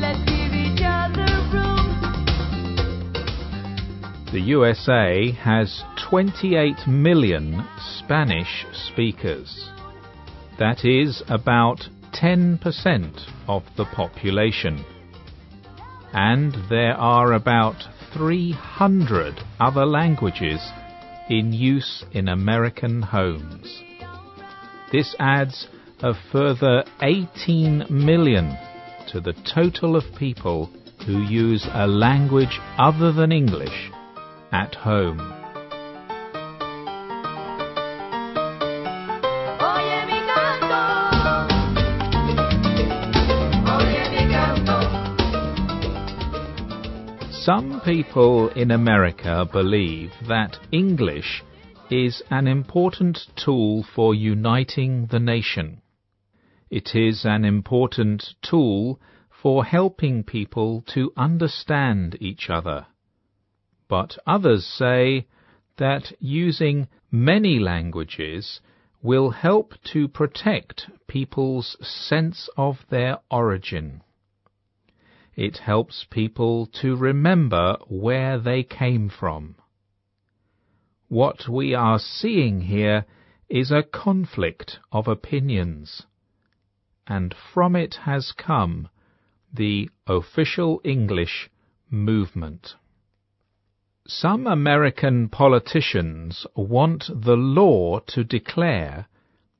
Let's 0.00 0.18
give 0.24 0.54
each 0.54 0.80
other 0.82 1.26
room. 1.52 2.24
The 4.32 4.40
USA 4.40 5.32
has 5.32 5.82
28 6.08 6.86
million 6.88 7.62
Spanish 7.98 8.64
speakers. 8.72 9.68
That 10.58 10.82
is 10.82 11.22
about 11.28 11.86
10% 12.14 13.20
of 13.48 13.64
the 13.76 13.84
population. 13.84 14.82
And 16.14 16.56
there 16.70 16.94
are 16.94 17.34
about 17.34 17.84
300 18.12 19.40
other 19.60 19.86
languages 19.86 20.60
in 21.28 21.52
use 21.52 22.04
in 22.12 22.28
American 22.28 23.02
homes. 23.02 23.82
This 24.92 25.14
adds 25.18 25.68
a 26.00 26.14
further 26.32 26.84
18 27.02 27.86
million 27.90 28.56
to 29.12 29.20
the 29.20 29.34
total 29.54 29.96
of 29.96 30.04
people 30.18 30.70
who 31.06 31.22
use 31.22 31.66
a 31.72 31.86
language 31.86 32.58
other 32.78 33.12
than 33.12 33.32
English 33.32 33.90
at 34.52 34.74
home. 34.74 35.37
Some 47.48 47.80
people 47.80 48.50
in 48.50 48.70
America 48.70 49.48
believe 49.50 50.12
that 50.28 50.58
English 50.70 51.42
is 51.88 52.22
an 52.28 52.46
important 52.46 53.20
tool 53.36 53.86
for 53.94 54.14
uniting 54.14 55.06
the 55.06 55.18
nation. 55.18 55.80
It 56.68 56.94
is 56.94 57.24
an 57.24 57.46
important 57.46 58.34
tool 58.42 59.00
for 59.30 59.64
helping 59.64 60.24
people 60.24 60.84
to 60.88 61.10
understand 61.16 62.18
each 62.20 62.50
other. 62.50 62.84
But 63.88 64.18
others 64.26 64.66
say 64.66 65.26
that 65.78 66.12
using 66.20 66.86
many 67.10 67.58
languages 67.58 68.60
will 69.00 69.30
help 69.30 69.72
to 69.94 70.06
protect 70.06 70.90
people's 71.06 71.78
sense 71.80 72.50
of 72.58 72.84
their 72.90 73.20
origin. 73.30 74.02
It 75.38 75.58
helps 75.58 76.04
people 76.10 76.66
to 76.82 76.96
remember 76.96 77.76
where 77.86 78.40
they 78.40 78.64
came 78.64 79.08
from. 79.08 79.54
What 81.06 81.48
we 81.48 81.74
are 81.74 82.00
seeing 82.00 82.62
here 82.62 83.06
is 83.48 83.70
a 83.70 83.84
conflict 83.84 84.80
of 84.90 85.06
opinions, 85.06 86.02
and 87.06 87.32
from 87.54 87.76
it 87.76 87.94
has 88.02 88.32
come 88.32 88.88
the 89.54 89.88
official 90.08 90.80
English 90.82 91.48
movement. 91.88 92.74
Some 94.08 94.44
American 94.44 95.28
politicians 95.28 96.48
want 96.56 97.04
the 97.14 97.36
law 97.36 98.00
to 98.08 98.24
declare 98.24 99.06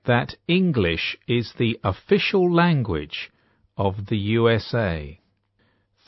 that 0.07 0.35
English 0.49 1.17
is 1.29 1.53
the 1.53 1.79
official 1.85 2.53
language 2.53 3.31
of 3.77 4.07
the 4.07 4.19
USA. 4.19 5.21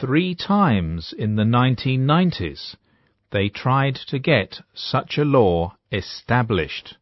Three 0.00 0.34
times 0.34 1.12
in 1.12 1.36
the 1.36 1.44
1990s 1.44 2.76
they 3.32 3.50
tried 3.50 3.96
to 4.06 4.18
get 4.18 4.62
such 4.72 5.18
a 5.18 5.26
law 5.26 5.76
established. 5.92 6.96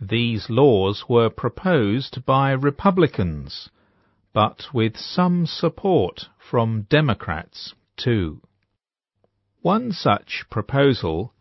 These 0.00 0.48
laws 0.48 1.04
were 1.06 1.28
proposed 1.28 2.24
by 2.24 2.52
Republicans, 2.52 3.68
but 4.32 4.72
with 4.72 4.96
some 4.96 5.44
support 5.44 6.30
from 6.38 6.86
Democrats 6.88 7.74
too. 7.94 8.40
One 9.60 9.92
such 9.92 10.46
proposal 10.48 11.34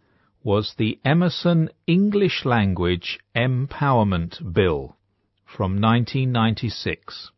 was 0.44 0.74
the 0.74 1.00
Emerson 1.06 1.70
English 1.88 2.44
Language 2.44 3.20
Empowerment 3.34 4.54
Bill 4.54 4.98
from 5.46 5.80
1996. 5.80 7.32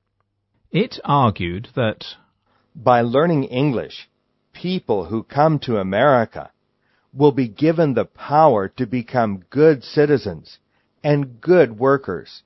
It 0.72 1.00
argued 1.06 1.70
that 1.76 2.16
by 2.76 3.02
learning 3.02 3.46
English, 3.46 4.10
people 4.54 5.06
who 5.06 5.24
come 5.24 5.60
to 5.60 5.78
America 5.78 6.52
will 7.14 7.32
be 7.32 7.48
given 7.48 7.94
the 7.94 8.06
power 8.06 8.68
to 8.68 8.86
become 8.86 9.44
good 9.50 9.84
citizens 9.84 10.60
and 11.04 11.42
good 11.42 11.78
workers. 11.78 12.44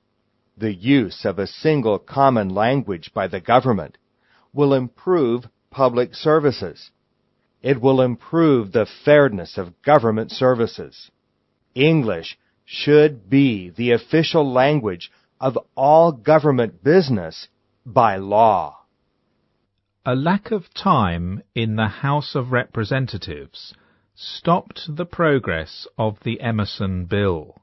The 0.56 0.72
use 0.72 1.24
of 1.24 1.38
a 1.38 1.46
single 1.46 1.98
common 1.98 2.48
language 2.48 3.12
by 3.14 3.28
the 3.28 3.40
government 3.40 3.98
will 4.52 4.72
improve 4.72 5.44
public 5.70 6.14
services. 6.14 6.90
It 7.62 7.80
will 7.80 8.00
improve 8.00 8.72
the 8.72 8.86
fairness 9.04 9.58
of 9.58 9.82
government 9.82 10.30
services. 10.32 11.10
English 11.74 12.38
should 12.64 13.28
be 13.28 13.70
the 13.70 13.92
official 13.92 14.50
language 14.50 15.10
of 15.40 15.58
all 15.76 16.10
government 16.10 16.82
business 16.82 17.48
by 17.84 18.16
law. 18.16 18.78
A 20.08 20.14
lack 20.14 20.52
of 20.52 20.72
time 20.72 21.42
in 21.52 21.74
the 21.74 21.88
House 21.88 22.36
of 22.36 22.52
Representatives 22.52 23.74
stopped 24.14 24.94
the 24.94 25.04
progress 25.04 25.88
of 25.98 26.20
the 26.22 26.40
Emerson 26.40 27.06
Bill. 27.06 27.60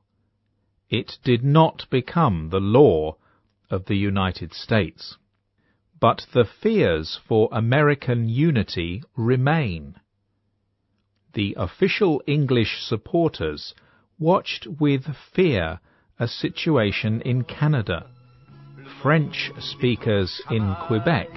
It 0.90 1.20
did 1.24 1.42
not 1.42 1.90
become 1.90 2.50
the 2.50 2.60
law 2.60 3.16
of 3.70 3.86
the 3.86 3.96
United 3.96 4.54
States. 4.54 5.16
But 6.02 6.28
the 6.34 6.44
fears 6.44 7.18
for 7.26 7.48
American 7.54 8.28
unity 8.28 9.04
remain. 9.16 9.96
The 11.32 11.56
official 11.58 12.22
English 12.28 12.82
supporters 12.82 13.74
watched 14.20 14.68
with 14.68 15.16
fear 15.34 15.80
a 16.20 16.28
situation 16.28 17.22
in 17.22 17.46
Canada. 17.46 18.08
French 19.02 19.50
speakers 19.60 20.42
in 20.52 20.76
Quebec 20.88 21.30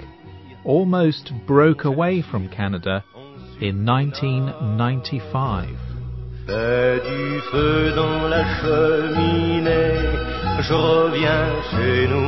almost 0.67 1.31
broke 1.47 1.85
away 1.85 2.21
from 2.21 2.49
Canada 2.49 3.03
in 3.61 3.85
1995. 3.85 5.69
Du 6.45 7.41
feu 7.51 7.95
dans 7.95 8.29
la 8.29 8.43
cheminée, 8.59 9.95
je 10.61 10.73
reviens 10.73 11.61
chez 11.71 12.07
nous. 12.07 12.27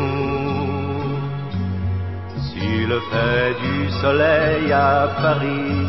S'il 2.48 2.90
fait 3.12 3.54
du 3.60 3.90
soleil 4.02 4.72
à 4.72 5.08
Paris, 5.18 5.88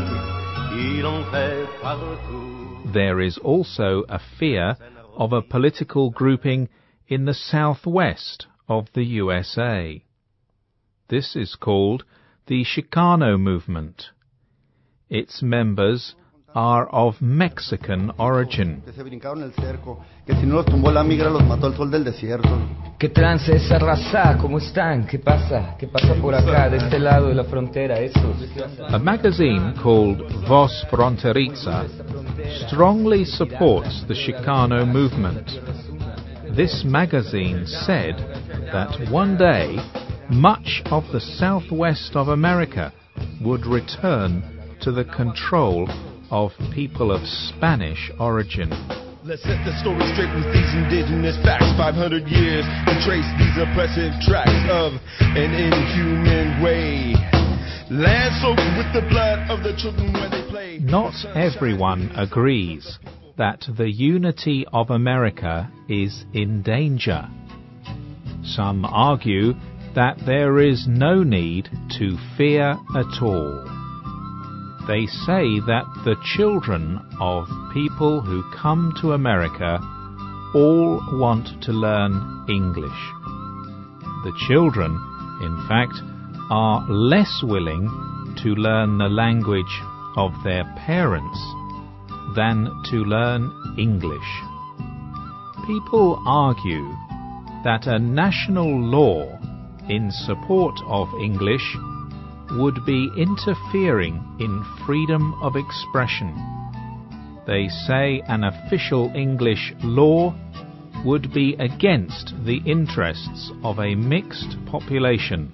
il 0.75 1.07
en 1.07 1.23
fait 1.31 1.67
partout. 1.81 2.93
There 2.93 3.21
is 3.21 3.39
also 3.39 4.05
a 4.09 4.19
fear 4.39 4.77
of 5.17 5.33
a 5.33 5.43
political 5.43 6.11
grouping 6.11 6.69
in 7.09 7.25
the 7.27 7.35
southwest 7.35 8.49
of 8.69 8.87
the 8.95 9.05
USA. 9.05 10.03
This 11.09 11.37
is 11.37 11.55
called 11.55 12.05
the 12.51 12.65
Chicano 12.65 13.39
movement. 13.39 14.07
Its 15.09 15.41
members 15.41 16.17
are 16.53 16.89
of 16.89 17.23
Mexican 17.23 18.11
origin. 18.19 18.83
¿Qué 22.99 23.09
trance 23.11 23.55
esa 23.55 23.79
raza? 23.79 24.37
¿Cómo 24.37 24.59
están? 24.59 25.07
¿Qué 25.07 25.21
pasa? 25.21 25.77
¿Qué 25.79 25.87
pasa 25.87 26.15
por 26.21 26.35
acá, 26.35 26.69
de 26.69 26.79
este 26.79 26.99
lado 26.99 27.29
de 27.29 27.37
la 27.37 27.45
frontera? 27.45 28.01
Esos. 28.01 28.37
A 28.89 28.99
magazine 28.99 29.73
called 29.81 30.21
Voz 30.49 30.85
Fronteriza 30.91 31.87
strongly 32.67 33.25
supports 33.25 34.05
the 34.09 34.15
Chicano 34.15 34.85
movement. 34.85 35.47
This 36.57 36.83
magazine 36.85 37.65
said 37.65 38.17
that 38.73 39.09
one 39.09 39.39
day 39.39 39.79
much 40.31 40.83
of 40.87 41.05
the 41.13 41.21
southwest 41.21 42.13
of 42.15 42.29
America 42.29 42.93
would 43.43 43.67
return 43.67 44.43
to 44.81 44.93
the 44.93 45.05
control 45.05 45.89
of 46.31 46.53
people 46.73 47.11
of 47.11 47.21
Spanish 47.27 48.11
origin. 48.19 48.71
Let's 49.25 49.43
set 49.43 49.59
the 49.67 49.77
story 49.81 50.01
straight 50.15 50.33
with 50.35 50.47
these 50.55 50.73
indigenous 50.73 51.37
facts. 51.45 51.67
500 51.77 52.27
years 52.29 52.65
to 52.87 52.95
trace 53.05 53.27
these 53.37 53.59
oppressive 53.59 54.15
tracks 54.23 54.65
of 54.71 54.95
an 55.21 55.53
inhuman 55.53 56.63
way. 56.63 57.13
Land 57.91 58.33
soaked 58.41 58.63
with 58.79 58.89
the 58.95 59.07
blood 59.11 59.51
of 59.51 59.63
the 59.63 59.77
children 59.77 60.13
where 60.13 60.31
they 60.31 60.49
play. 60.49 60.79
Not 60.79 61.13
everyone 61.35 62.13
agrees 62.17 62.99
that 63.37 63.67
the 63.77 63.91
unity 63.91 64.65
of 64.73 64.91
America 64.91 65.71
is 65.89 66.25
in 66.33 66.63
danger. 66.63 67.29
Some 68.45 68.85
argue 68.85 69.53
that 69.95 70.19
there 70.25 70.59
is 70.59 70.87
no 70.87 71.23
need 71.23 71.69
to 71.99 72.17
fear 72.37 72.77
at 72.95 73.23
all. 73.23 73.65
They 74.87 75.07
say 75.07 75.61
that 75.67 75.87
the 76.05 76.17
children 76.37 77.01
of 77.21 77.47
people 77.73 78.21
who 78.21 78.43
come 78.57 78.95
to 79.01 79.13
America 79.13 79.79
all 80.55 81.01
want 81.13 81.63
to 81.63 81.73
learn 81.73 82.47
English. 82.49 83.01
The 84.25 84.33
children, 84.49 84.91
in 85.43 85.57
fact, 85.69 85.95
are 86.51 86.85
less 86.89 87.43
willing 87.43 87.89
to 88.43 88.49
learn 88.55 88.99
the 88.99 89.09
language 89.09 89.81
of 90.17 90.33
their 90.45 90.65
parents 90.87 91.39
than 92.35 92.69
to 92.91 93.05
learn 93.05 93.51
English. 93.79 94.31
People 95.67 96.23
argue 96.27 96.89
that 97.65 97.87
a 97.87 97.99
national 97.99 98.81
law 98.81 99.40
in 99.91 100.11
support 100.13 100.79
of 100.87 101.09
English 101.21 101.77
would 102.53 102.85
be 102.87 103.11
interfering 103.17 104.23
in 104.39 104.65
freedom 104.87 105.35
of 105.43 105.57
expression. 105.57 106.33
They 107.47 107.69
say 107.69 108.23
an 108.29 108.45
official 108.45 109.13
English 109.17 109.73
law 109.83 110.35
would 111.05 111.33
be 111.33 111.55
against 111.59 112.35
the 112.45 112.59
interests 112.67 113.51
of 113.65 113.81
a 113.81 113.95
mixed 113.95 114.57
population 114.67 115.53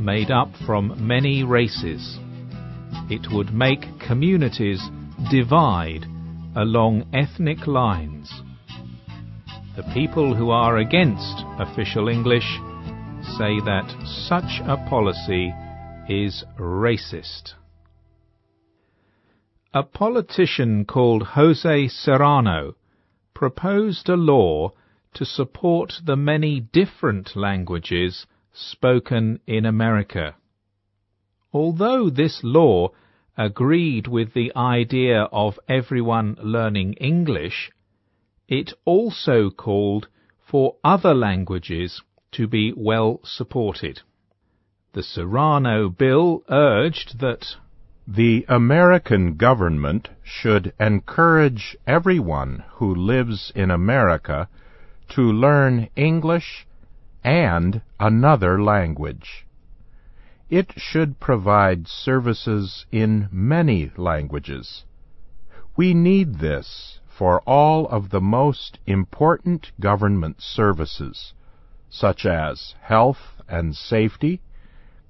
made 0.00 0.30
up 0.30 0.48
from 0.66 1.06
many 1.06 1.44
races. 1.44 2.18
It 3.08 3.30
would 3.32 3.54
make 3.54 4.00
communities 4.04 4.82
divide 5.30 6.04
along 6.56 7.04
ethnic 7.12 7.66
lines. 7.66 8.32
The 9.76 9.84
people 9.94 10.34
who 10.34 10.50
are 10.50 10.78
against 10.78 11.44
official 11.58 12.08
English 12.08 12.58
say 13.36 13.60
that 13.60 13.94
such 14.04 14.60
a 14.64 14.76
policy 14.88 15.52
is 16.08 16.44
racist. 16.58 17.54
A 19.74 19.82
politician 19.82 20.84
called 20.84 21.22
Jose 21.22 21.88
Serrano 21.88 22.74
proposed 23.34 24.08
a 24.08 24.16
law 24.16 24.72
to 25.14 25.24
support 25.24 26.00
the 26.04 26.16
many 26.16 26.60
different 26.60 27.36
languages 27.36 28.26
spoken 28.52 29.40
in 29.46 29.66
America. 29.66 30.34
Although 31.52 32.10
this 32.10 32.40
law 32.42 32.90
agreed 33.36 34.06
with 34.06 34.32
the 34.32 34.52
idea 34.56 35.22
of 35.24 35.60
everyone 35.68 36.36
learning 36.42 36.94
English, 36.94 37.70
it 38.48 38.72
also 38.84 39.50
called 39.50 40.08
for 40.40 40.76
other 40.82 41.14
languages 41.14 42.02
to 42.32 42.46
be 42.46 42.72
well 42.76 43.20
supported. 43.24 44.00
The 44.92 45.02
Serrano 45.02 45.88
bill 45.88 46.42
urged 46.48 47.20
that 47.20 47.56
the 48.06 48.46
American 48.48 49.36
government 49.36 50.08
should 50.22 50.72
encourage 50.80 51.76
everyone 51.86 52.64
who 52.76 52.94
lives 52.94 53.52
in 53.54 53.70
America 53.70 54.48
to 55.10 55.22
learn 55.22 55.88
English 55.94 56.66
and 57.22 57.82
another 58.00 58.62
language. 58.62 59.46
It 60.48 60.72
should 60.76 61.20
provide 61.20 61.86
services 61.86 62.86
in 62.90 63.28
many 63.30 63.92
languages. 63.96 64.84
We 65.76 65.92
need 65.92 66.38
this 66.38 67.00
for 67.06 67.40
all 67.42 67.86
of 67.88 68.08
the 68.08 68.20
most 68.20 68.78
important 68.86 69.70
government 69.78 70.40
services, 70.40 71.34
such 71.90 72.26
as 72.26 72.74
health 72.82 73.42
and 73.48 73.74
safety, 73.74 74.40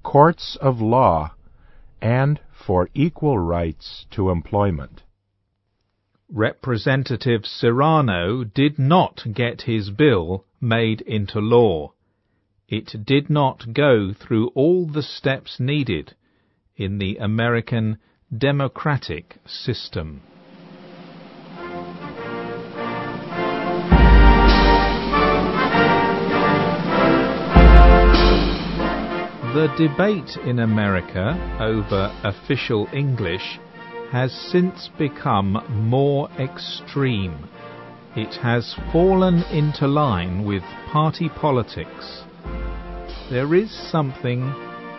courts 0.03 0.57
of 0.61 0.79
law, 0.81 1.33
and 2.01 2.39
for 2.51 2.89
equal 2.93 3.37
rights 3.37 4.05
to 4.11 4.29
employment. 4.29 5.03
Representative 6.31 7.45
Serrano 7.45 8.43
did 8.43 8.77
not 8.77 9.25
get 9.33 9.63
his 9.63 9.89
bill 9.89 10.45
made 10.61 11.01
into 11.01 11.39
law. 11.39 11.93
It 12.67 13.03
did 13.03 13.29
not 13.29 13.73
go 13.73 14.13
through 14.13 14.49
all 14.49 14.85
the 14.85 15.01
steps 15.01 15.59
needed 15.59 16.15
in 16.77 16.99
the 16.99 17.17
American 17.17 17.97
democratic 18.35 19.37
system. 19.45 20.21
The 29.53 29.67
debate 29.79 30.37
in 30.45 30.59
America 30.59 31.33
over 31.59 32.15
official 32.23 32.87
English 32.93 33.59
has 34.11 34.31
since 34.31 34.91
become 34.99 35.63
more 35.89 36.29
extreme. 36.37 37.49
It 38.15 38.35
has 38.43 38.75
fallen 38.93 39.41
into 39.51 39.87
line 39.87 40.45
with 40.45 40.61
party 40.91 41.29
politics. 41.29 42.21
There 43.31 43.55
is 43.55 43.71
something 43.91 44.53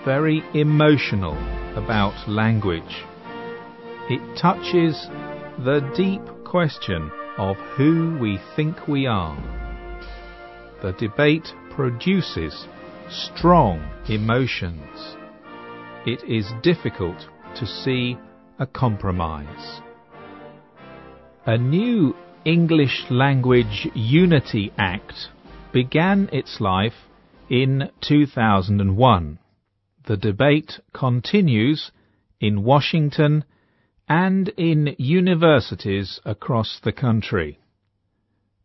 very 0.05 0.43
emotional 0.53 1.39
about 1.77 2.29
language. 2.29 3.05
It 4.09 4.37
touches 4.37 5.07
the 5.65 5.81
deep 5.97 6.23
question 6.45 7.13
of 7.39 7.55
who 7.77 8.19
we 8.21 8.41
think 8.57 8.89
we 8.89 9.07
are. 9.07 9.39
The 10.83 10.93
debate 10.95 11.55
produces 11.71 12.67
strong 13.09 13.89
emotions. 14.11 15.17
It 16.05 16.25
is 16.25 16.51
difficult 16.65 17.29
to 17.55 17.65
see 17.65 18.19
a 18.59 18.67
compromise. 18.67 19.81
A 21.47 21.57
new 21.57 22.17
English 22.45 23.05
Language 23.09 23.87
Unity 23.95 24.73
Act 24.77 25.29
began 25.73 26.29
its 26.33 26.61
life 26.61 27.07
in 27.49 27.89
2001. 28.01 29.39
The 30.07 30.17
debate 30.17 30.81
continues 30.93 31.93
in 32.41 32.65
Washington 32.65 33.45
and 34.09 34.49
in 34.57 34.97
universities 34.99 36.19
across 36.25 36.81
the 36.83 36.93
country. 36.93 37.61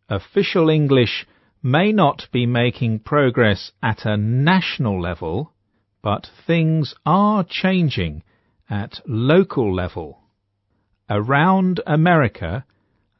Official 0.09 0.69
English 0.69 1.27
may 1.65 1.91
not 1.91 2.27
be 2.31 2.45
making 2.45 2.99
progress 2.99 3.71
at 3.81 4.05
a 4.05 4.15
national 4.15 5.01
level, 5.01 5.51
but 6.03 6.29
things 6.45 6.93
are 7.07 7.43
changing 7.43 8.21
at 8.69 9.01
local 9.07 9.73
level. 9.73 10.19
Around 11.09 11.81
America, 11.87 12.63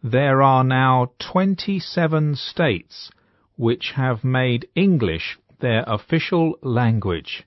there 0.04 0.44
are 0.44 0.64
now 0.64 1.12
27 1.18 2.36
states 2.36 3.10
which 3.56 3.94
have 3.96 4.24
made 4.24 4.68
English 4.76 5.40
their 5.60 5.84
official 5.88 6.56
language. 6.62 7.46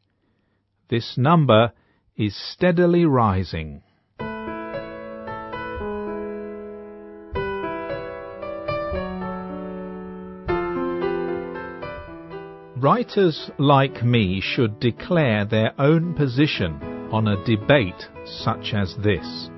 This 0.89 1.17
number 1.17 1.71
is 2.17 2.35
steadily 2.35 3.05
rising. 3.05 3.83
Writers 12.81 13.51
like 13.59 14.05
me 14.05 14.41
should 14.41 14.79
declare 14.79 15.45
their 15.45 15.75
own 15.81 16.15
position 16.15 16.79
on 17.11 17.27
a 17.27 17.45
debate 17.45 18.07
such 18.25 18.73
as 18.73 18.95
this. 19.03 19.51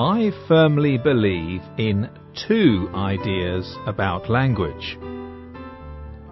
I 0.00 0.32
firmly 0.48 0.98
believe 0.98 1.60
in 1.78 2.10
two 2.48 2.90
ideas 2.92 3.76
about 3.86 4.28
language. 4.28 4.98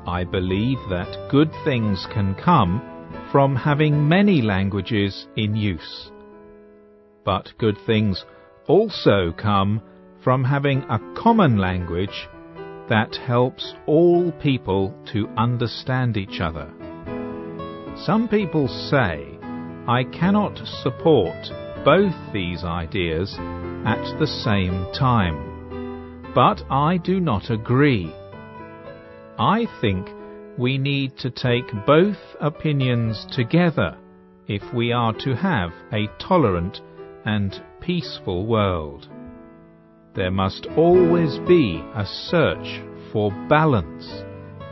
I 0.04 0.24
believe 0.24 0.78
that 0.90 1.28
good 1.30 1.52
things 1.64 2.04
can 2.12 2.34
come 2.34 2.82
from 3.30 3.54
having 3.54 4.08
many 4.08 4.42
languages 4.42 5.28
in 5.36 5.54
use. 5.54 6.10
But 7.24 7.52
good 7.58 7.78
things 7.86 8.24
also 8.66 9.32
come 9.38 9.80
from 10.24 10.42
having 10.42 10.82
a 10.90 10.98
common 11.14 11.58
language 11.58 12.28
that 12.92 13.16
helps 13.16 13.72
all 13.86 14.30
people 14.32 14.94
to 15.10 15.26
understand 15.38 16.18
each 16.18 16.42
other. 16.42 16.70
Some 17.96 18.28
people 18.28 18.68
say, 18.68 19.26
I 19.88 20.04
cannot 20.12 20.58
support 20.82 21.34
both 21.86 22.14
these 22.34 22.64
ideas 22.64 23.34
at 23.86 24.18
the 24.18 24.26
same 24.26 24.92
time. 24.92 26.32
But 26.34 26.64
I 26.70 26.98
do 26.98 27.18
not 27.18 27.48
agree. 27.48 28.12
I 29.38 29.66
think 29.80 30.10
we 30.58 30.76
need 30.76 31.16
to 31.20 31.30
take 31.30 31.72
both 31.86 32.18
opinions 32.42 33.26
together 33.34 33.96
if 34.48 34.62
we 34.74 34.92
are 34.92 35.14
to 35.14 35.34
have 35.34 35.72
a 35.94 36.08
tolerant 36.18 36.82
and 37.24 37.58
peaceful 37.80 38.44
world. 38.44 39.08
There 40.14 40.30
must 40.30 40.66
always 40.76 41.38
be 41.48 41.82
a 41.94 42.04
search 42.04 42.82
for 43.12 43.30
balance 43.48 44.06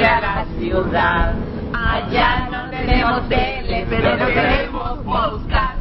Vivir 0.00 0.06
a 0.06 0.20
la 0.20 0.46
ciudad. 0.58 1.34
Allá 1.72 2.48
no 2.50 2.70
tenemos 2.70 3.28
tele, 3.28 3.86
pero 3.88 4.16
no 4.16 4.26
queremos 4.26 5.04
buscar. 5.04 5.76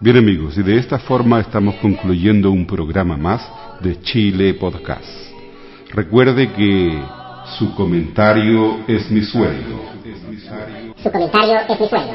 Bien 0.00 0.16
amigos, 0.18 0.56
y 0.58 0.62
de 0.62 0.78
esta 0.78 0.98
forma 0.98 1.40
estamos 1.40 1.74
concluyendo 1.76 2.50
un 2.50 2.66
programa 2.66 3.16
más 3.16 3.48
de 3.80 4.00
Chile 4.00 4.54
Podcast. 4.54 5.04
Recuerde 5.92 6.52
que 6.52 7.02
su 7.58 7.74
comentario 7.74 8.80
es 8.86 9.10
mi 9.10 9.22
sueldo. 9.22 9.80
Su 11.02 11.10
comentario 11.10 11.56
es 11.68 11.80
mi 11.80 11.88
sueldo. 11.88 12.12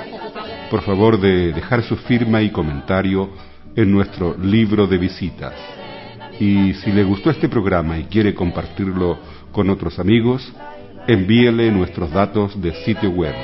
Por 0.70 0.82
favor 0.84 1.20
de 1.20 1.52
dejar 1.52 1.84
su 1.84 1.98
firma 1.98 2.42
y 2.42 2.50
comentario 2.50 3.30
en 3.76 3.92
nuestro 3.92 4.38
libro 4.38 4.88
de 4.88 4.98
visitas. 4.98 5.54
Y 6.42 6.74
si 6.74 6.92
le 6.92 7.04
gustó 7.04 7.30
este 7.30 7.48
programa 7.48 8.00
y 8.00 8.06
quiere 8.06 8.34
compartirlo 8.34 9.20
con 9.52 9.70
otros 9.70 10.00
amigos, 10.00 10.52
envíele 11.08 11.70
nuestros 11.70 12.10
datos 12.10 12.60
de 12.60 12.74
sitio 12.84 13.12
web 13.12 13.36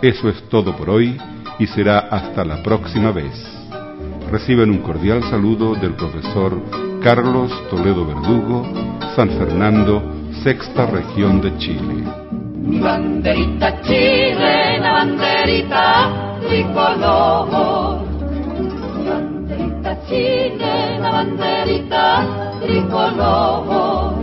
Eso 0.00 0.28
es 0.30 0.42
todo 0.48 0.74
por 0.74 0.88
hoy 0.88 1.18
y 1.58 1.66
será 1.66 1.98
hasta 1.98 2.42
la 2.46 2.62
próxima 2.62 3.10
vez. 3.10 3.34
Reciben 4.30 4.70
un 4.70 4.78
cordial 4.78 5.22
saludo 5.24 5.74
del 5.74 5.92
profesor 5.92 6.58
Carlos 7.02 7.52
Toledo 7.68 8.06
Verdugo, 8.06 8.66
San 9.14 9.28
Fernando, 9.28 10.02
sexta 10.42 10.86
región 10.86 11.42
de 11.42 11.58
Chile. 11.58 12.23
Mi 12.64 12.78
banderita 12.80 13.68
chilena, 13.82 14.92
banderita 14.92 15.86
tricolor 16.40 18.04
Chile, 20.08 20.98
la 20.98 21.10
banderita 21.10 22.26
tricolor. 22.60 24.14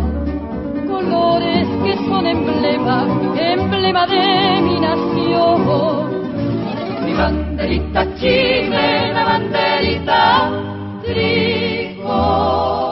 Colores 0.87 1.67
que 1.83 1.93
son 2.05 2.25
emblema, 2.27 3.07
emblema 3.35 4.05
de 4.05 4.61
mi 4.61 4.79
nación. 4.79 6.11
Mi 7.03 7.13
banderita 7.13 8.05
Chile, 8.15 9.11
la 9.13 9.23
banderita 9.23 10.51
tricolor. 11.03 12.90